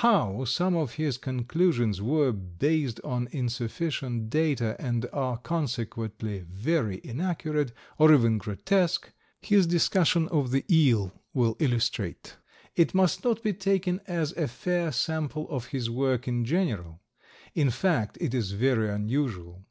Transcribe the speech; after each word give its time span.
How 0.00 0.46
some 0.46 0.74
of 0.74 0.94
his 0.94 1.18
conclusions 1.18 2.00
were 2.00 2.32
based 2.32 2.98
on 3.04 3.28
insufficient 3.30 4.30
data 4.30 4.74
and 4.78 5.04
are 5.12 5.36
consequently 5.36 6.38
very 6.50 6.98
inaccurate, 7.04 7.72
or 7.98 8.10
even 8.14 8.38
grotesque, 8.38 9.12
his 9.42 9.66
discussion 9.66 10.28
of 10.28 10.50
the 10.50 10.64
eel 10.74 11.12
will 11.34 11.56
illustrate. 11.58 12.38
It 12.74 12.94
must 12.94 13.22
not 13.22 13.42
be 13.42 13.52
taken 13.52 14.00
as 14.06 14.32
a 14.32 14.48
fair 14.48 14.92
sample 14.92 15.46
of 15.50 15.66
his 15.66 15.90
work 15.90 16.26
in 16.26 16.46
general. 16.46 17.02
In 17.54 17.68
fact, 17.68 18.16
it 18.18 18.32
is 18.32 18.52
very 18.52 18.88
unusual. 18.88 19.66